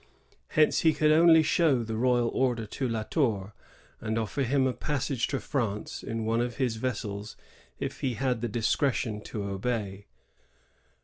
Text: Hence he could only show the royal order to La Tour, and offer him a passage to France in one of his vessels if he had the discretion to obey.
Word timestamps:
Hence 0.57 0.79
he 0.79 0.93
could 0.95 1.11
only 1.11 1.43
show 1.43 1.83
the 1.83 1.95
royal 1.95 2.29
order 2.29 2.65
to 2.65 2.87
La 2.89 3.03
Tour, 3.03 3.53
and 3.99 4.17
offer 4.17 4.41
him 4.41 4.65
a 4.65 4.73
passage 4.73 5.27
to 5.27 5.39
France 5.39 6.01
in 6.01 6.25
one 6.25 6.41
of 6.41 6.55
his 6.55 6.77
vessels 6.77 7.37
if 7.79 7.99
he 7.99 8.15
had 8.15 8.41
the 8.41 8.47
discretion 8.49 9.21
to 9.21 9.43
obey. 9.43 10.07